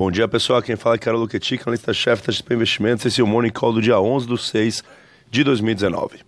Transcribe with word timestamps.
Bom 0.00 0.10
dia, 0.10 0.26
pessoal. 0.26 0.62
Quem 0.62 0.76
fala 0.76 0.94
é 0.94 0.98
Carol 0.98 1.20
Luquetic, 1.20 1.60
analista-chefe 1.60 2.26
da 2.26 2.32
XP 2.32 2.54
Investimentos. 2.54 3.04
Esse 3.04 3.20
é 3.20 3.22
o 3.22 3.26
Morning 3.26 3.50
Call 3.50 3.74
do 3.74 3.82
dia 3.82 4.00
11 4.00 4.26
de 4.26 4.38
6 4.38 4.82
de 5.30 5.44
2019. 5.44 6.20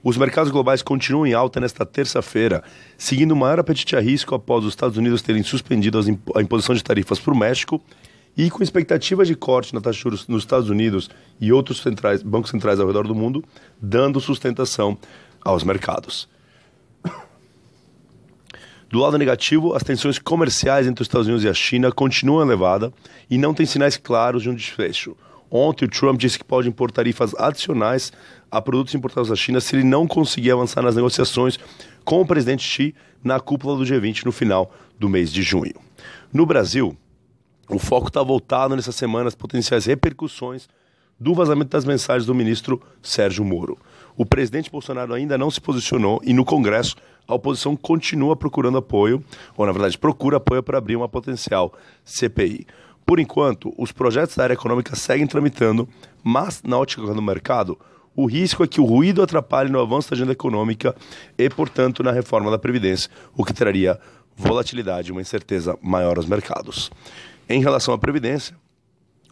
Os 0.00 0.16
mercados 0.16 0.52
globais 0.52 0.80
continuam 0.80 1.26
em 1.26 1.34
alta 1.34 1.58
nesta 1.58 1.84
terça-feira, 1.84 2.62
seguindo 2.96 3.34
maior 3.34 3.58
apetite 3.58 3.96
a 3.96 4.00
risco 4.00 4.32
após 4.36 4.64
os 4.64 4.70
Estados 4.70 4.96
Unidos 4.96 5.22
terem 5.22 5.42
suspendido 5.42 5.98
a 6.36 6.40
imposição 6.40 6.72
de 6.72 6.84
tarifas 6.84 7.18
para 7.18 7.34
o 7.34 7.36
México 7.36 7.82
e 8.36 8.48
com 8.48 8.62
expectativas 8.62 9.26
de 9.26 9.34
corte 9.34 9.74
na 9.74 9.80
taxa 9.80 9.96
de 9.96 10.02
juros 10.04 10.28
nos 10.28 10.44
Estados 10.44 10.70
Unidos 10.70 11.10
e 11.40 11.52
outros 11.52 11.82
centrais, 11.82 12.22
bancos 12.22 12.52
centrais 12.52 12.78
ao 12.78 12.86
redor 12.86 13.08
do 13.08 13.14
mundo, 13.16 13.42
dando 13.82 14.20
sustentação 14.20 14.96
aos 15.44 15.64
mercados. 15.64 16.28
Do 18.90 18.98
lado 18.98 19.16
negativo, 19.16 19.72
as 19.72 19.84
tensões 19.84 20.18
comerciais 20.18 20.84
entre 20.84 21.00
os 21.00 21.06
Estados 21.06 21.28
Unidos 21.28 21.44
e 21.44 21.48
a 21.48 21.54
China 21.54 21.92
continuam 21.92 22.42
elevadas 22.42 22.90
e 23.30 23.38
não 23.38 23.54
tem 23.54 23.64
sinais 23.64 23.96
claros 23.96 24.42
de 24.42 24.50
um 24.50 24.54
desfecho. 24.54 25.16
Ontem, 25.48 25.84
o 25.84 25.88
Trump 25.88 26.18
disse 26.18 26.36
que 26.36 26.44
pode 26.44 26.68
impor 26.68 26.90
tarifas 26.90 27.32
adicionais 27.36 28.12
a 28.50 28.60
produtos 28.60 28.92
importados 28.92 29.30
da 29.30 29.36
China 29.36 29.60
se 29.60 29.76
ele 29.76 29.84
não 29.84 30.08
conseguir 30.08 30.50
avançar 30.50 30.82
nas 30.82 30.96
negociações 30.96 31.56
com 32.04 32.20
o 32.20 32.26
presidente 32.26 32.64
Xi 32.64 32.92
na 33.22 33.38
cúpula 33.38 33.76
do 33.76 33.84
G20 33.84 34.24
no 34.24 34.32
final 34.32 34.74
do 34.98 35.08
mês 35.08 35.32
de 35.32 35.40
junho. 35.40 35.74
No 36.32 36.44
Brasil, 36.44 36.96
o 37.68 37.78
foco 37.78 38.08
está 38.08 38.24
voltado 38.24 38.74
nessa 38.74 38.90
semana 38.90 39.28
às 39.28 39.36
potenciais 39.36 39.86
repercussões 39.86 40.68
do 41.20 41.34
vazamento 41.34 41.70
das 41.70 41.84
mensagens 41.84 42.24
do 42.24 42.34
ministro 42.34 42.80
Sérgio 43.02 43.44
Moro. 43.44 43.76
O 44.16 44.24
presidente 44.24 44.70
Bolsonaro 44.70 45.12
ainda 45.12 45.36
não 45.36 45.50
se 45.50 45.60
posicionou 45.60 46.20
e 46.24 46.32
no 46.32 46.44
Congresso 46.44 46.96
a 47.28 47.34
oposição 47.34 47.76
continua 47.76 48.34
procurando 48.34 48.78
apoio, 48.78 49.22
ou 49.56 49.66
na 49.66 49.72
verdade 49.72 49.98
procura 49.98 50.38
apoio 50.38 50.62
para 50.62 50.78
abrir 50.78 50.96
uma 50.96 51.08
potencial 51.08 51.72
CPI. 52.04 52.66
Por 53.06 53.20
enquanto, 53.20 53.72
os 53.76 53.92
projetos 53.92 54.36
da 54.36 54.44
área 54.44 54.54
econômica 54.54 54.96
seguem 54.96 55.26
tramitando, 55.26 55.88
mas 56.24 56.62
na 56.62 56.78
ótica 56.78 57.02
do 57.02 57.22
mercado, 57.22 57.78
o 58.16 58.26
risco 58.26 58.64
é 58.64 58.66
que 58.66 58.80
o 58.80 58.84
ruído 58.84 59.22
atrapalhe 59.22 59.70
no 59.70 59.80
avanço 59.80 60.10
da 60.10 60.14
agenda 60.14 60.32
econômica 60.32 60.94
e, 61.38 61.48
portanto, 61.48 62.02
na 62.02 62.10
reforma 62.10 62.50
da 62.50 62.58
Previdência, 62.58 63.10
o 63.36 63.44
que 63.44 63.52
traria 63.52 63.98
volatilidade 64.36 65.08
e 65.08 65.12
uma 65.12 65.20
incerteza 65.20 65.78
maior 65.82 66.16
aos 66.16 66.26
mercados. 66.26 66.90
Em 67.48 67.60
relação 67.60 67.94
à 67.94 67.98
Previdência, 67.98 68.56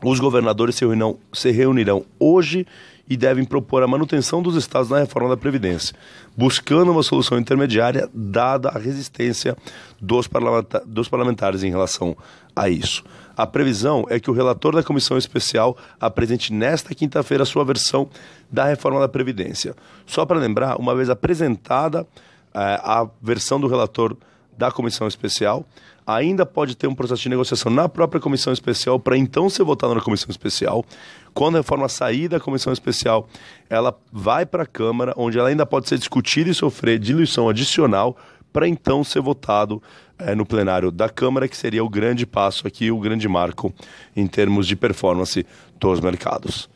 os 0.03 0.21
governadores 0.21 0.77
se 0.77 0.85
reunirão, 0.85 1.19
se 1.33 1.51
reunirão 1.51 2.05
hoje 2.19 2.67
e 3.09 3.17
devem 3.17 3.45
propor 3.45 3.83
a 3.83 3.87
manutenção 3.87 4.43
dos 4.43 4.55
estados 4.55 4.91
na 4.91 4.99
reforma 4.99 5.31
da 5.31 5.37
Previdência, 5.37 5.97
buscando 6.37 6.93
uma 6.93 7.03
solução 7.03 7.39
intermediária, 7.39 8.09
dada 8.13 8.69
a 8.69 8.79
resistência 8.79 9.57
dos, 10.01 10.29
parlamenta 10.29 10.83
dos 10.87 11.09
parlamentares 11.09 11.63
em 11.63 11.71
relação 11.71 12.17
a 12.55 12.69
isso. 12.69 13.03
A 13.37 13.47
previsão 13.47 14.05
é 14.11 14.19
que 14.19 14.31
o 14.31 14.35
relator 14.35 14.75
da 14.75 14.83
comissão 14.83 15.17
especial 15.17 15.77
apresente 16.01 16.53
nesta 16.53 16.93
quinta-feira 16.93 17.45
a 17.45 17.47
sua 17.47 17.65
versão 17.65 18.09
da 18.51 18.65
reforma 18.65 18.99
da 18.99 19.09
Previdência. 19.09 19.77
Só 20.05 20.27
para 20.27 20.41
lembrar, 20.41 20.77
uma 20.77 20.95
vez 20.95 21.09
apresentada 21.09 22.05
eh, 22.53 22.81
a 22.83 23.09
versão 23.23 23.61
do 23.61 23.69
relator 23.69 24.17
da 24.59 24.73
comissão 24.73 25.07
especial, 25.07 25.65
ainda 26.05 26.45
pode 26.45 26.77
ter 26.77 26.89
um 26.89 26.95
processo 26.95 27.23
de 27.23 27.29
negociação 27.29 27.71
na 27.71 27.89
própria 27.89 28.21
comissão 28.21 28.53
especial 28.53 28.99
para 28.99 29.17
então 29.17 29.49
ser 29.49 29.63
votado 29.63 29.95
na 29.95 30.01
comissão 30.01 30.31
especial. 30.31 30.85
Quando 31.33 31.55
a 31.55 31.59
reforma 31.59 31.89
sair 31.89 32.29
da 32.29 32.41
comissão 32.41 32.73
especial, 32.73 33.29
ela 33.71 33.97
vai 34.13 34.45
para 34.45 34.65
a 34.65 34.67
Câmara, 34.67 35.15
onde 35.17 35.39
ela 35.39 35.49
ainda 35.49 35.65
pode 35.65 35.89
ser 35.89 35.97
discutida 35.97 36.51
e 36.51 36.55
sofrer 36.55 36.99
diluição 36.99 37.49
adicional 37.49 38.17
para 38.53 38.67
então 38.67 39.05
ser 39.05 39.21
votado 39.21 39.81
é, 40.19 40.35
no 40.35 40.45
plenário 40.45 40.91
da 40.91 41.09
Câmara, 41.09 41.47
que 41.47 41.57
seria 41.57 41.85
o 41.85 41.89
grande 41.89 42.27
passo 42.27 42.67
aqui, 42.67 42.91
o 42.91 42.99
grande 42.99 43.29
marco 43.29 43.73
em 44.17 44.27
termos 44.27 44.67
de 44.67 44.75
performance 44.75 45.47
dos 45.79 46.01
mercados. 46.01 46.69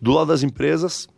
Do 0.00 0.12
lado 0.12 0.28
das 0.28 0.42
empresas, 0.42 1.08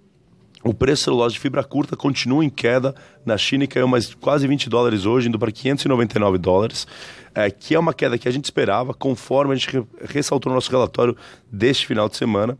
o 0.62 0.74
preço 0.74 1.04
celulose 1.04 1.34
de 1.34 1.40
fibra 1.40 1.64
curta 1.64 1.96
continua 1.96 2.44
em 2.44 2.50
queda 2.50 2.94
na 3.24 3.38
China 3.38 3.64
e 3.64 3.66
caiu 3.66 3.88
mais 3.88 4.14
quase 4.14 4.46
20 4.46 4.68
dólares 4.68 5.06
hoje, 5.06 5.28
indo 5.28 5.38
para 5.38 5.50
599 5.50 6.36
dólares, 6.36 6.86
é, 7.34 7.50
que 7.50 7.74
é 7.74 7.78
uma 7.78 7.94
queda 7.94 8.18
que 8.18 8.28
a 8.28 8.30
gente 8.30 8.44
esperava, 8.44 8.92
conforme 8.92 9.54
a 9.54 9.56
gente 9.56 9.82
ressaltou 10.02 10.50
no 10.50 10.56
nosso 10.56 10.70
relatório 10.70 11.16
deste 11.50 11.86
final 11.86 12.08
de 12.08 12.16
semana. 12.16 12.58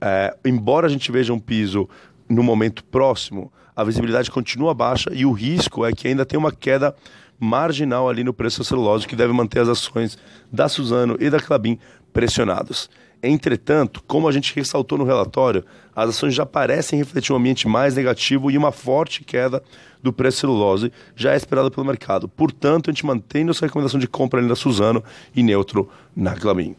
É, 0.00 0.36
embora 0.44 0.86
a 0.86 0.90
gente 0.90 1.10
veja 1.10 1.32
um 1.32 1.38
piso 1.38 1.88
no 2.28 2.42
momento 2.42 2.84
próximo, 2.84 3.50
a 3.74 3.82
visibilidade 3.82 4.30
continua 4.30 4.74
baixa 4.74 5.10
e 5.14 5.24
o 5.24 5.32
risco 5.32 5.86
é 5.86 5.92
que 5.92 6.06
ainda 6.06 6.26
tem 6.26 6.38
uma 6.38 6.52
queda 6.52 6.94
marginal 7.40 8.08
ali 8.10 8.24
no 8.24 8.34
preço 8.34 8.62
celulose 8.62 9.06
que 9.06 9.16
deve 9.16 9.32
manter 9.32 9.60
as 9.60 9.68
ações 9.68 10.18
da 10.52 10.68
Suzano 10.68 11.16
e 11.18 11.30
da 11.30 11.40
Clabin 11.40 11.78
pressionadas. 12.12 12.90
Entretanto, 13.22 14.02
como 14.06 14.28
a 14.28 14.32
gente 14.32 14.54
ressaltou 14.54 14.96
no 14.96 15.04
relatório, 15.04 15.64
as 15.94 16.10
ações 16.10 16.34
já 16.34 16.46
parecem 16.46 16.98
refletir 16.98 17.32
um 17.32 17.36
ambiente 17.36 17.66
mais 17.66 17.96
negativo 17.96 18.50
e 18.50 18.56
uma 18.56 18.70
forte 18.70 19.24
queda 19.24 19.62
do 20.00 20.12
preço 20.12 20.38
celulose 20.38 20.92
já 21.16 21.32
é 21.32 21.36
esperada 21.36 21.70
pelo 21.70 21.86
mercado. 21.86 22.28
Portanto, 22.28 22.88
a 22.88 22.92
gente 22.92 23.04
mantém 23.04 23.44
nossa 23.44 23.66
recomendação 23.66 23.98
de 23.98 24.06
compra 24.06 24.38
ali 24.38 24.48
na 24.48 24.54
Suzano 24.54 25.02
e 25.34 25.42
neutro 25.42 25.88
na 26.14 26.36
Clamin. 26.36 26.76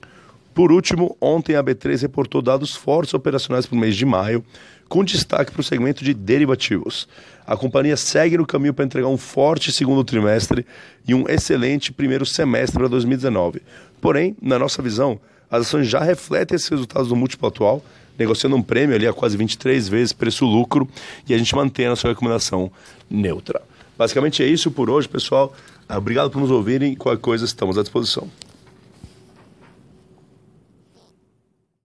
Por 0.53 0.72
último, 0.72 1.16
ontem 1.22 1.55
a 1.55 1.63
B3 1.63 2.01
reportou 2.01 2.41
dados 2.41 2.75
fortes 2.75 3.13
operacionais 3.13 3.66
para 3.66 3.75
o 3.75 3.79
mês 3.79 3.95
de 3.95 4.05
maio, 4.05 4.44
com 4.88 5.03
destaque 5.03 5.51
para 5.51 5.61
o 5.61 5.63
segmento 5.63 6.03
de 6.03 6.13
derivativos. 6.13 7.07
A 7.45 7.55
companhia 7.55 7.95
segue 7.95 8.38
no 8.38 8.45
caminho 8.45 8.73
para 8.73 8.85
entregar 8.85 9.07
um 9.07 9.17
forte 9.17 9.72
segundo 9.72 10.03
trimestre 10.03 10.66
e 11.07 11.13
um 11.13 11.25
excelente 11.28 11.94
primeiro 11.94 12.25
semestre 12.25 12.78
para 12.78 12.88
2019. 12.88 13.61
Porém, 14.01 14.35
na 14.41 14.57
nossa 14.57 14.81
visão, 14.81 15.19
as 15.49 15.61
ações 15.61 15.87
já 15.87 15.99
refletem 15.99 16.55
esses 16.55 16.67
resultados 16.67 17.09
do 17.09 17.15
múltiplo 17.15 17.47
atual, 17.47 17.83
negociando 18.17 18.55
um 18.55 18.61
prêmio 18.61 18.95
ali 18.95 19.07
a 19.07 19.13
quase 19.13 19.37
23 19.37 19.87
vezes 19.87 20.13
preço-lucro 20.13 20.87
e 21.27 21.33
a 21.33 21.37
gente 21.37 21.55
mantém 21.55 21.87
a 21.87 21.95
sua 21.95 22.11
recomendação 22.11 22.71
neutra. 23.09 23.61
Basicamente 23.97 24.43
é 24.43 24.47
isso 24.47 24.69
por 24.71 24.89
hoje, 24.89 25.07
pessoal. 25.07 25.53
Obrigado 25.89 26.29
por 26.29 26.39
nos 26.39 26.51
ouvirem. 26.51 26.95
Qualquer 26.95 27.21
coisa, 27.21 27.45
estamos 27.45 27.77
à 27.77 27.81
disposição. 27.81 28.29